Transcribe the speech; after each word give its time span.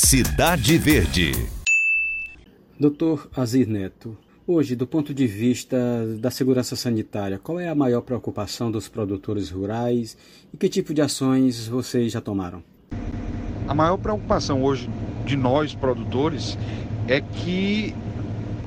Cidade 0.00 0.78
Verde. 0.78 1.32
Doutor 2.78 3.28
Azir 3.34 3.68
Neto, 3.68 4.16
hoje, 4.46 4.76
do 4.76 4.86
ponto 4.86 5.12
de 5.12 5.26
vista 5.26 5.76
da 6.20 6.30
segurança 6.30 6.76
sanitária, 6.76 7.36
qual 7.36 7.58
é 7.58 7.68
a 7.68 7.74
maior 7.74 8.02
preocupação 8.02 8.70
dos 8.70 8.86
produtores 8.86 9.50
rurais 9.50 10.16
e 10.54 10.56
que 10.56 10.68
tipo 10.68 10.94
de 10.94 11.02
ações 11.02 11.66
vocês 11.66 12.12
já 12.12 12.20
tomaram? 12.20 12.62
A 13.66 13.74
maior 13.74 13.96
preocupação 13.96 14.62
hoje 14.62 14.88
de 15.26 15.36
nós 15.36 15.74
produtores 15.74 16.56
é 17.08 17.20
que 17.20 17.92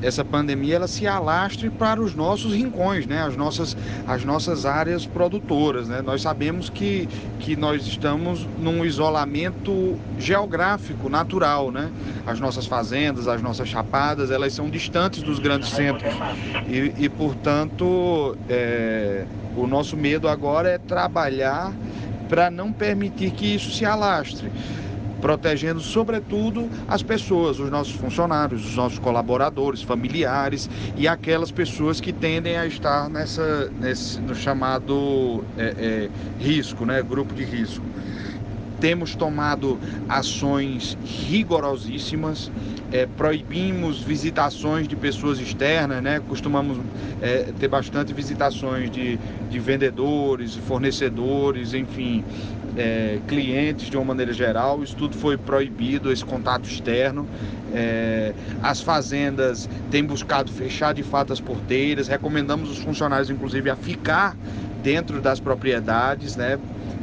essa 0.01 0.25
pandemia 0.25 0.75
ela 0.75 0.87
se 0.87 1.05
alastre 1.05 1.69
para 1.69 2.01
os 2.01 2.15
nossos 2.15 2.53
rincões, 2.53 3.05
né? 3.05 3.23
as, 3.23 3.35
nossas, 3.35 3.77
as 4.07 4.23
nossas 4.25 4.65
áreas 4.65 5.05
produtoras. 5.05 5.87
Né? 5.87 6.01
Nós 6.01 6.21
sabemos 6.21 6.69
que, 6.69 7.07
que 7.39 7.55
nós 7.55 7.85
estamos 7.85 8.47
num 8.59 8.83
isolamento 8.83 9.97
geográfico, 10.17 11.09
natural. 11.09 11.71
Né? 11.71 11.89
As 12.25 12.39
nossas 12.39 12.65
fazendas, 12.65 13.27
as 13.27 13.41
nossas 13.41 13.67
chapadas, 13.67 14.31
elas 14.31 14.53
são 14.53 14.69
distantes 14.69 15.21
dos 15.21 15.39
grandes 15.39 15.69
centros. 15.69 16.13
E, 16.67 16.93
e 16.97 17.09
portanto, 17.09 18.37
é, 18.49 19.25
o 19.55 19.67
nosso 19.67 19.95
medo 19.95 20.27
agora 20.27 20.69
é 20.69 20.77
trabalhar 20.77 21.71
para 22.27 22.49
não 22.49 22.71
permitir 22.71 23.31
que 23.31 23.55
isso 23.55 23.71
se 23.71 23.85
alastre 23.85 24.49
protegendo, 25.21 25.79
sobretudo, 25.79 26.67
as 26.87 27.03
pessoas, 27.03 27.59
os 27.59 27.69
nossos 27.69 27.93
funcionários, 27.93 28.65
os 28.65 28.75
nossos 28.75 28.99
colaboradores, 28.99 29.81
familiares 29.83 30.69
e 30.97 31.07
aquelas 31.07 31.51
pessoas 31.51 32.01
que 32.01 32.11
tendem 32.11 32.57
a 32.57 32.65
estar 32.65 33.09
nessa, 33.09 33.71
nesse, 33.79 34.19
no 34.19 34.33
chamado 34.33 35.43
é, 35.57 35.75
é, 35.77 36.09
risco, 36.43 36.85
né? 36.85 37.01
grupo 37.01 37.33
de 37.33 37.43
risco. 37.43 37.85
Temos 38.79 39.15
tomado 39.15 39.79
ações 40.09 40.97
rigorosíssimas, 41.05 42.51
é, 42.91 43.05
proibimos 43.05 44.01
visitações 44.01 44.87
de 44.87 44.95
pessoas 44.95 45.39
externas, 45.39 46.01
né? 46.01 46.19
costumamos 46.27 46.79
é, 47.21 47.53
ter 47.59 47.67
bastante 47.67 48.11
visitações 48.11 48.89
de, 48.89 49.19
de 49.51 49.59
vendedores, 49.59 50.55
fornecedores, 50.55 51.75
enfim, 51.75 52.23
é, 52.77 53.19
clientes 53.27 53.89
de 53.89 53.97
uma 53.97 54.05
maneira 54.05 54.33
geral, 54.33 54.83
isso 54.83 54.95
tudo 54.95 55.15
foi 55.15 55.37
proibido, 55.37 56.11
esse 56.11 56.23
contato 56.23 56.67
externo. 56.67 57.27
É, 57.73 58.33
as 58.61 58.81
fazendas 58.81 59.69
têm 59.89 60.03
buscado 60.03 60.51
fechar 60.51 60.93
de 60.93 61.03
fato 61.03 61.31
as 61.31 61.39
porteiras, 61.39 62.07
recomendamos 62.07 62.69
os 62.69 62.77
funcionários, 62.79 63.29
inclusive, 63.29 63.69
a 63.69 63.75
ficar 63.75 64.35
dentro 64.83 65.21
das 65.21 65.39
propriedades, 65.39 66.35
né, 66.35 66.59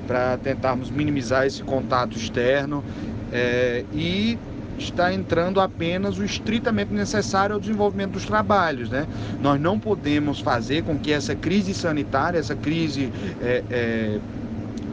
para 0.07 0.37
tentarmos 0.39 0.91
minimizar 0.91 1.47
esse 1.47 1.63
contato 1.63 2.17
externo. 2.17 2.85
É, 3.31 3.85
e 3.93 4.39
está 4.79 5.13
entrando 5.13 5.61
apenas 5.61 6.19
o 6.19 6.25
estritamente 6.25 6.93
necessário 6.93 7.55
ao 7.55 7.61
desenvolvimento 7.61 8.13
dos 8.13 8.25
trabalhos. 8.25 8.89
Né? 8.89 9.07
Nós 9.41 9.61
não 9.61 9.79
podemos 9.79 10.41
fazer 10.41 10.85
com 10.85 10.99
que 10.99 11.13
essa 11.13 11.35
crise 11.35 11.75
sanitária, 11.75 12.39
essa 12.39 12.55
crise 12.55 13.13
é, 13.43 13.63
é, 13.71 14.19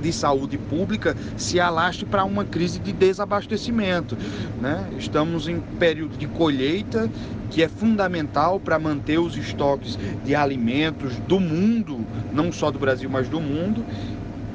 de 0.05 0.13
saúde 0.13 0.57
pública 0.57 1.15
se 1.35 1.59
alastre 1.59 2.05
para 2.05 2.23
uma 2.23 2.45
crise 2.45 2.79
de 2.79 2.93
desabastecimento. 2.93 4.15
Né? 4.61 4.87
Estamos 4.99 5.47
em 5.47 5.59
período 5.79 6.15
de 6.15 6.27
colheita, 6.27 7.09
que 7.49 7.63
é 7.63 7.67
fundamental 7.67 8.59
para 8.59 8.77
manter 8.77 9.17
os 9.17 9.35
estoques 9.35 9.97
de 10.23 10.35
alimentos 10.35 11.15
do 11.27 11.39
mundo, 11.39 12.05
não 12.31 12.51
só 12.51 12.69
do 12.69 12.77
Brasil, 12.77 13.09
mas 13.09 13.27
do 13.27 13.41
mundo, 13.41 13.83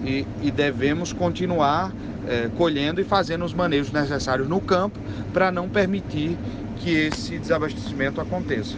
e, 0.05 0.25
e 0.41 0.51
devemos 0.51 1.13
continuar 1.13 1.93
é, 2.29 2.49
colhendo 2.57 3.01
e 3.01 3.05
fazendo 3.05 3.45
os 3.45 3.53
manejos 3.53 3.91
necessários 3.91 4.49
no 4.49 4.61
campo 4.61 5.01
para 5.33 5.51
não 5.51 5.69
permitir 5.69 6.39
que 6.77 6.91
esse 6.91 7.39
desabastecimento 7.39 8.21
aconteça. 8.21 8.77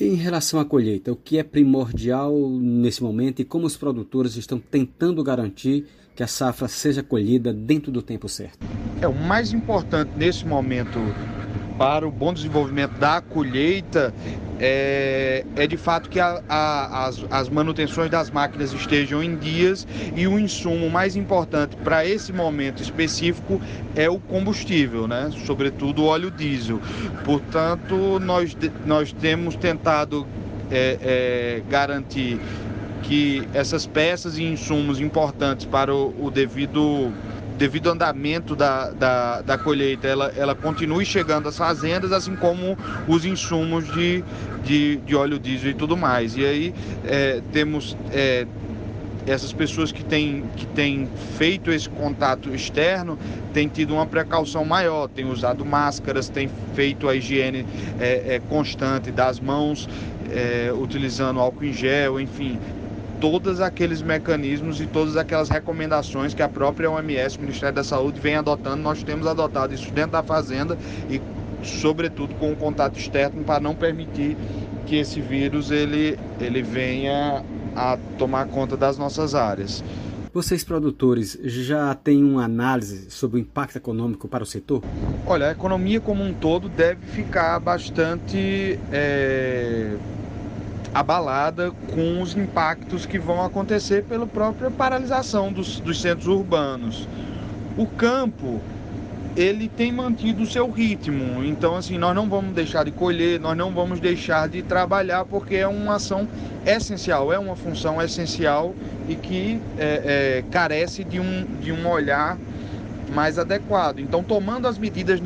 Em 0.00 0.14
relação 0.14 0.60
à 0.60 0.64
colheita, 0.64 1.10
o 1.10 1.16
que 1.16 1.38
é 1.38 1.42
primordial 1.42 2.32
nesse 2.50 3.02
momento 3.02 3.42
e 3.42 3.44
como 3.44 3.66
os 3.66 3.76
produtores 3.76 4.36
estão 4.36 4.60
tentando 4.60 5.24
garantir 5.24 5.88
que 6.14 6.22
a 6.22 6.26
safra 6.28 6.68
seja 6.68 7.02
colhida 7.02 7.52
dentro 7.52 7.90
do 7.90 8.00
tempo 8.00 8.28
certo? 8.28 8.64
É 9.00 9.08
o 9.08 9.14
mais 9.14 9.52
importante 9.52 10.12
nesse 10.16 10.46
momento 10.46 11.00
para 11.78 12.06
o 12.06 12.10
bom 12.10 12.34
desenvolvimento 12.34 12.98
da 12.98 13.20
colheita 13.20 14.12
é, 14.60 15.44
é 15.54 15.66
de 15.68 15.76
fato 15.76 16.10
que 16.10 16.18
a, 16.18 16.42
a, 16.48 17.06
as, 17.06 17.24
as 17.30 17.48
manutenções 17.48 18.10
das 18.10 18.28
máquinas 18.28 18.72
estejam 18.72 19.22
em 19.22 19.36
dias 19.36 19.86
e 20.16 20.26
o 20.26 20.36
insumo 20.36 20.90
mais 20.90 21.14
importante 21.14 21.76
para 21.76 22.04
esse 22.04 22.32
momento 22.32 22.82
específico 22.82 23.60
é 23.94 24.10
o 24.10 24.18
combustível, 24.18 25.06
né? 25.06 25.30
sobretudo 25.46 26.02
o 26.02 26.06
óleo 26.06 26.32
diesel. 26.32 26.80
Portanto, 27.24 28.18
nós, 28.18 28.56
nós 28.84 29.12
temos 29.12 29.54
tentado 29.54 30.26
é, 30.72 30.98
é, 31.00 31.62
garantir 31.70 32.40
que 33.02 33.46
essas 33.54 33.86
peças 33.86 34.36
e 34.36 34.42
insumos 34.42 35.00
importantes 35.00 35.64
para 35.64 35.94
o, 35.94 36.12
o 36.18 36.30
devido 36.32 37.12
devido 37.58 37.88
ao 37.88 37.94
andamento 37.94 38.54
da, 38.54 38.90
da, 38.90 39.42
da 39.42 39.58
colheita, 39.58 40.06
ela, 40.06 40.32
ela 40.36 40.54
continue 40.54 41.04
chegando 41.04 41.48
às 41.48 41.58
fazendas, 41.58 42.12
assim 42.12 42.36
como 42.36 42.78
os 43.08 43.24
insumos 43.24 43.92
de, 43.92 44.24
de, 44.62 44.96
de 44.98 45.16
óleo 45.16 45.38
diesel 45.38 45.72
e 45.72 45.74
tudo 45.74 45.96
mais. 45.96 46.36
E 46.36 46.46
aí 46.46 46.74
é, 47.04 47.42
temos 47.52 47.96
é, 48.12 48.46
essas 49.26 49.52
pessoas 49.52 49.92
que 49.92 50.04
têm, 50.04 50.44
que 50.56 50.66
têm 50.66 51.08
feito 51.36 51.70
esse 51.70 51.88
contato 51.88 52.54
externo 52.54 53.18
têm 53.52 53.66
tido 53.66 53.94
uma 53.94 54.06
precaução 54.06 54.64
maior, 54.64 55.08
têm 55.08 55.28
usado 55.28 55.64
máscaras, 55.64 56.28
têm 56.28 56.48
feito 56.74 57.08
a 57.08 57.16
higiene 57.16 57.66
é, 57.98 58.36
é, 58.36 58.40
constante 58.48 59.10
das 59.10 59.40
mãos, 59.40 59.88
é, 60.30 60.72
utilizando 60.72 61.40
álcool 61.40 61.64
em 61.64 61.72
gel, 61.72 62.20
enfim, 62.20 62.58
todos 63.20 63.60
aqueles 63.60 64.02
mecanismos 64.02 64.80
e 64.80 64.86
todas 64.86 65.16
aquelas 65.16 65.48
recomendações 65.48 66.34
que 66.34 66.42
a 66.42 66.48
própria 66.48 66.90
OMS, 66.90 67.38
o 67.38 67.40
Ministério 67.40 67.74
da 67.74 67.84
Saúde, 67.84 68.20
vem 68.20 68.36
adotando. 68.36 68.82
Nós 68.82 69.02
temos 69.02 69.26
adotado 69.26 69.74
isso 69.74 69.90
dentro 69.92 70.12
da 70.12 70.22
fazenda 70.22 70.76
e, 71.10 71.20
sobretudo, 71.62 72.34
com 72.36 72.52
o 72.52 72.56
contato 72.56 72.98
externo 72.98 73.44
para 73.44 73.60
não 73.60 73.74
permitir 73.74 74.36
que 74.86 74.96
esse 74.96 75.20
vírus 75.20 75.70
ele, 75.70 76.18
ele 76.40 76.62
venha 76.62 77.44
a 77.76 77.98
tomar 78.18 78.46
conta 78.46 78.76
das 78.76 78.96
nossas 78.96 79.34
áreas. 79.34 79.84
Vocês, 80.32 80.62
produtores, 80.62 81.38
já 81.42 81.94
têm 81.94 82.22
uma 82.22 82.44
análise 82.44 83.10
sobre 83.10 83.38
o 83.38 83.40
impacto 83.40 83.76
econômico 83.76 84.28
para 84.28 84.42
o 84.42 84.46
setor? 84.46 84.82
Olha, 85.26 85.48
a 85.48 85.50
economia 85.52 86.00
como 86.00 86.22
um 86.22 86.32
todo 86.32 86.68
deve 86.68 87.04
ficar 87.06 87.58
bastante 87.58 88.78
é, 88.92 89.96
abalada 90.98 91.70
com 91.94 92.20
os 92.20 92.36
impactos 92.36 93.06
que 93.06 93.18
vão 93.18 93.44
acontecer 93.44 94.04
pela 94.04 94.26
própria 94.26 94.70
paralisação 94.70 95.52
dos, 95.52 95.78
dos 95.80 96.00
centros 96.00 96.26
urbanos. 96.26 97.08
O 97.76 97.86
campo 97.86 98.60
ele 99.36 99.68
tem 99.68 99.92
mantido 99.92 100.42
o 100.42 100.46
seu 100.46 100.68
ritmo. 100.68 101.44
Então, 101.44 101.76
assim, 101.76 101.96
nós 101.96 102.12
não 102.12 102.28
vamos 102.28 102.52
deixar 102.52 102.84
de 102.84 102.90
colher, 102.90 103.38
nós 103.38 103.56
não 103.56 103.70
vamos 103.70 104.00
deixar 104.00 104.48
de 104.48 104.62
trabalhar, 104.62 105.24
porque 105.24 105.54
é 105.54 105.68
uma 105.68 105.94
ação 105.94 106.26
essencial, 106.66 107.32
é 107.32 107.38
uma 107.38 107.54
função 107.54 108.02
essencial 108.02 108.74
e 109.08 109.14
que 109.14 109.60
é, 109.78 110.40
é, 110.40 110.44
carece 110.50 111.04
de 111.04 111.20
um, 111.20 111.46
de 111.60 111.70
um 111.70 111.88
olhar 111.88 112.36
mais 113.14 113.38
adequado. 113.38 114.00
Então, 114.00 114.24
tomando 114.24 114.66
as 114.66 114.76
medidas, 114.76 115.22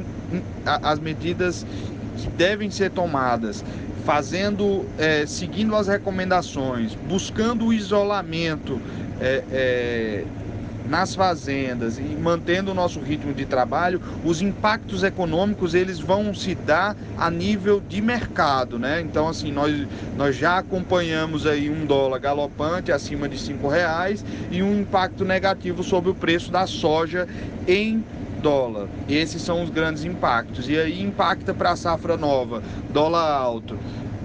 as 0.64 0.98
medidas 0.98 1.64
que 2.16 2.28
devem 2.28 2.70
ser 2.70 2.90
tomadas 2.90 3.64
fazendo, 4.04 4.84
é, 4.98 5.24
seguindo 5.26 5.74
as 5.76 5.86
recomendações, 5.88 6.94
buscando 7.08 7.66
o 7.66 7.72
isolamento 7.72 8.80
é, 9.20 9.44
é, 9.50 10.24
nas 10.88 11.14
fazendas 11.14 11.98
e 11.98 12.02
mantendo 12.02 12.72
o 12.72 12.74
nosso 12.74 13.00
ritmo 13.00 13.32
de 13.32 13.46
trabalho, 13.46 14.00
os 14.24 14.42
impactos 14.42 15.04
econômicos 15.04 15.74
eles 15.74 16.00
vão 16.00 16.34
se 16.34 16.54
dar 16.54 16.96
a 17.16 17.30
nível 17.30 17.80
de 17.80 18.02
mercado, 18.02 18.78
né? 18.78 19.00
Então 19.00 19.28
assim 19.28 19.52
nós, 19.52 19.86
nós 20.16 20.36
já 20.36 20.58
acompanhamos 20.58 21.46
aí 21.46 21.70
um 21.70 21.86
dólar 21.86 22.18
galopante 22.18 22.90
acima 22.90 23.28
de 23.28 23.38
cinco 23.38 23.68
reais 23.68 24.24
e 24.50 24.62
um 24.62 24.80
impacto 24.80 25.24
negativo 25.24 25.84
sobre 25.84 26.10
o 26.10 26.14
preço 26.14 26.50
da 26.50 26.66
soja 26.66 27.28
em 27.66 28.04
dólar. 28.42 28.88
Esses 29.08 29.40
são 29.40 29.62
os 29.62 29.70
grandes 29.70 30.04
impactos. 30.04 30.68
E 30.68 30.76
aí 30.76 31.00
impacta 31.02 31.54
para 31.54 31.70
a 31.70 31.76
safra 31.76 32.16
nova, 32.16 32.62
dólar 32.92 33.30
alto, 33.30 33.78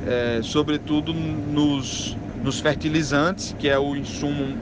é, 0.06 0.42
sobretudo 0.44 1.14
nos, 1.14 2.18
nos 2.44 2.60
fertilizantes, 2.60 3.56
que 3.58 3.70
é 3.70 3.78
o 3.78 3.96
insumo 3.96 4.58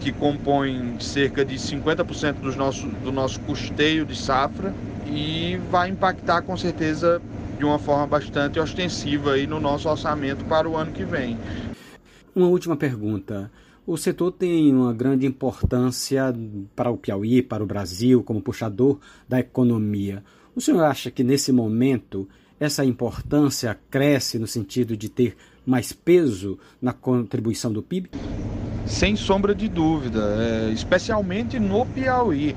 que 0.00 0.12
compõe 0.12 0.96
cerca 1.00 1.44
de 1.44 1.54
50% 1.56 2.34
do 2.34 2.54
nosso, 2.56 2.86
do 2.86 3.12
nosso 3.12 3.40
custeio 3.40 4.04
de 4.04 4.16
safra 4.16 4.74
e 5.06 5.58
vai 5.70 5.88
impactar 5.88 6.42
com 6.42 6.56
certeza 6.56 7.22
de 7.58 7.64
uma 7.64 7.78
forma 7.78 8.06
bastante 8.06 8.58
ostensiva 8.58 9.32
aí 9.32 9.46
no 9.46 9.60
nosso 9.60 9.88
orçamento 9.88 10.44
para 10.44 10.68
o 10.68 10.76
ano 10.76 10.92
que 10.92 11.04
vem. 11.04 11.38
Uma 12.34 12.48
última 12.48 12.76
pergunta. 12.76 13.50
O 13.86 13.98
setor 13.98 14.32
tem 14.32 14.74
uma 14.74 14.94
grande 14.94 15.26
importância 15.26 16.34
para 16.74 16.90
o 16.90 16.96
Piauí, 16.96 17.42
para 17.42 17.62
o 17.62 17.66
Brasil, 17.66 18.22
como 18.22 18.40
puxador 18.40 18.98
da 19.28 19.38
economia. 19.38 20.24
O 20.56 20.60
senhor 20.60 20.82
acha 20.84 21.10
que 21.10 21.22
nesse 21.22 21.52
momento 21.52 22.26
essa 22.58 22.82
importância 22.82 23.78
cresce 23.90 24.38
no 24.38 24.46
sentido 24.46 24.96
de 24.96 25.10
ter 25.10 25.36
mais 25.66 25.92
peso 25.92 26.58
na 26.80 26.94
contribuição 26.94 27.70
do 27.70 27.82
PIB? 27.82 28.10
Sem 28.86 29.16
sombra 29.16 29.54
de 29.54 29.68
dúvida, 29.68 30.34
é, 30.38 30.72
especialmente 30.72 31.58
no 31.58 31.84
Piauí 31.84 32.56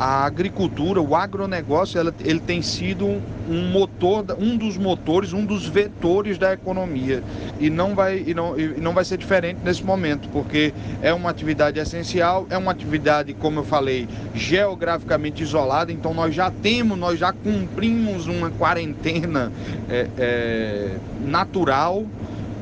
a 0.00 0.24
agricultura, 0.24 0.98
o 0.98 1.14
agronegócio, 1.14 2.00
ela, 2.00 2.14
ele 2.24 2.40
tem 2.40 2.62
sido 2.62 3.06
um 3.06 3.70
motor, 3.70 4.24
um 4.38 4.56
dos 4.56 4.78
motores, 4.78 5.34
um 5.34 5.44
dos 5.44 5.66
vetores 5.66 6.38
da 6.38 6.54
economia. 6.54 7.22
E 7.60 7.68
não, 7.68 7.94
vai, 7.94 8.24
e, 8.26 8.32
não, 8.32 8.58
e 8.58 8.80
não 8.80 8.94
vai 8.94 9.04
ser 9.04 9.18
diferente 9.18 9.58
nesse 9.62 9.84
momento, 9.84 10.26
porque 10.30 10.72
é 11.02 11.12
uma 11.12 11.28
atividade 11.28 11.78
essencial, 11.78 12.46
é 12.48 12.56
uma 12.56 12.72
atividade, 12.72 13.34
como 13.34 13.60
eu 13.60 13.64
falei, 13.64 14.08
geograficamente 14.34 15.42
isolada, 15.42 15.92
então 15.92 16.14
nós 16.14 16.34
já 16.34 16.50
temos, 16.50 16.98
nós 16.98 17.18
já 17.18 17.30
cumprimos 17.34 18.26
uma 18.26 18.48
quarentena 18.50 19.52
é, 19.90 20.08
é, 20.16 20.96
natural. 21.26 22.06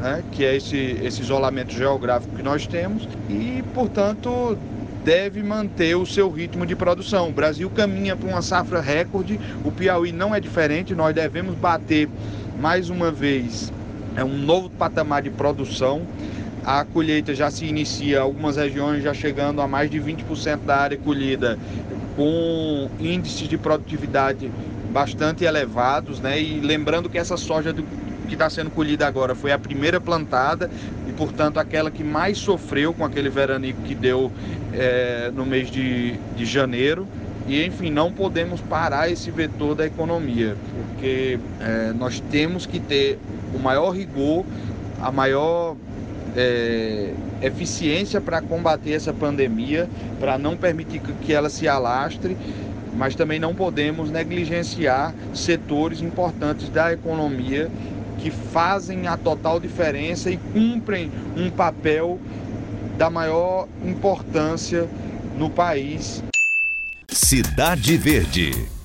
Né, 0.00 0.22
que 0.30 0.44
é 0.44 0.54
esse, 0.54 0.76
esse 1.02 1.22
isolamento 1.22 1.72
geográfico 1.72 2.36
que 2.36 2.42
nós 2.42 2.68
temos, 2.68 3.08
e, 3.28 3.64
portanto, 3.74 4.56
deve 5.08 5.42
manter 5.42 5.96
o 5.96 6.04
seu 6.04 6.28
ritmo 6.28 6.66
de 6.66 6.76
produção. 6.76 7.30
O 7.30 7.32
Brasil 7.32 7.70
caminha 7.70 8.14
para 8.14 8.28
uma 8.28 8.42
safra 8.42 8.78
recorde, 8.78 9.40
o 9.64 9.72
Piauí 9.72 10.12
não 10.12 10.34
é 10.34 10.38
diferente, 10.38 10.94
nós 10.94 11.14
devemos 11.14 11.54
bater 11.54 12.06
mais 12.60 12.90
uma 12.90 13.10
vez 13.10 13.72
é 14.14 14.22
um 14.22 14.36
novo 14.36 14.68
patamar 14.68 15.22
de 15.22 15.30
produção. 15.30 16.02
A 16.62 16.84
colheita 16.84 17.34
já 17.34 17.50
se 17.50 17.64
inicia, 17.64 18.20
algumas 18.20 18.56
regiões 18.56 19.02
já 19.02 19.14
chegando 19.14 19.62
a 19.62 19.66
mais 19.66 19.90
de 19.90 19.98
20% 19.98 20.58
da 20.66 20.76
área 20.76 20.98
colhida, 20.98 21.58
com 22.14 22.90
índices 23.00 23.48
de 23.48 23.56
produtividade 23.56 24.52
bastante 24.90 25.42
elevados, 25.42 26.20
né? 26.20 26.38
E 26.38 26.60
lembrando 26.60 27.08
que 27.08 27.16
essa 27.16 27.38
soja 27.38 27.72
do, 27.72 27.82
que 28.28 28.34
está 28.34 28.48
sendo 28.48 28.70
colhida 28.70 29.06
agora 29.06 29.34
foi 29.34 29.50
a 29.50 29.58
primeira 29.58 30.00
plantada 30.00 30.70
e, 31.08 31.12
portanto, 31.12 31.58
aquela 31.58 31.90
que 31.90 32.04
mais 32.04 32.38
sofreu 32.38 32.92
com 32.92 33.04
aquele 33.04 33.30
veranico 33.30 33.82
que 33.82 33.94
deu 33.94 34.30
é, 34.72 35.32
no 35.34 35.44
mês 35.44 35.70
de, 35.70 36.12
de 36.36 36.44
janeiro. 36.44 37.08
E, 37.48 37.64
enfim, 37.64 37.90
não 37.90 38.12
podemos 38.12 38.60
parar 38.60 39.10
esse 39.10 39.30
vetor 39.30 39.74
da 39.74 39.86
economia, 39.86 40.54
porque 40.76 41.38
é, 41.60 41.92
nós 41.94 42.20
temos 42.30 42.66
que 42.66 42.78
ter 42.78 43.18
o 43.54 43.58
maior 43.58 43.90
rigor, 43.90 44.44
a 45.00 45.10
maior 45.10 45.74
é, 46.36 47.14
eficiência 47.40 48.20
para 48.20 48.42
combater 48.42 48.92
essa 48.92 49.14
pandemia, 49.14 49.88
para 50.20 50.36
não 50.36 50.58
permitir 50.58 51.00
que 51.22 51.32
ela 51.32 51.48
se 51.48 51.66
alastre, 51.66 52.36
mas 52.98 53.14
também 53.14 53.38
não 53.38 53.54
podemos 53.54 54.10
negligenciar 54.10 55.14
setores 55.32 56.02
importantes 56.02 56.68
da 56.68 56.92
economia 56.92 57.70
que 58.18 58.30
fazem 58.30 59.06
a 59.06 59.16
total 59.16 59.58
diferença 59.60 60.30
e 60.30 60.36
cumprem 60.36 61.10
um 61.36 61.50
papel 61.50 62.18
da 62.96 63.08
maior 63.08 63.68
importância 63.84 64.88
no 65.38 65.48
país. 65.48 66.22
Cidade 67.08 67.96
Verde 67.96 68.77